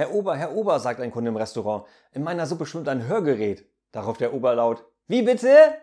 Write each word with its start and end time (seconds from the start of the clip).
Herr 0.00 0.14
Ober, 0.14 0.34
Herr 0.34 0.56
Ober, 0.56 0.80
sagt 0.80 0.98
ein 1.02 1.10
Kunde 1.10 1.28
im 1.28 1.36
Restaurant, 1.36 1.84
in 2.12 2.22
meiner 2.22 2.46
Suppe 2.46 2.64
schwimmt 2.64 2.88
ein 2.88 3.06
Hörgerät. 3.06 3.66
Darauf 3.92 4.16
der 4.16 4.32
Ober 4.32 4.54
laut, 4.54 4.82
wie 5.08 5.20
bitte? 5.20 5.74